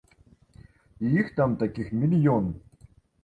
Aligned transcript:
І 1.09 1.11
іх 1.23 1.29
там 1.39 1.53
такіх 1.63 1.93
мільён! 2.01 2.49